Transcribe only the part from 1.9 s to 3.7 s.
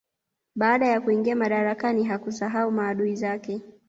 hakusahau maadui zake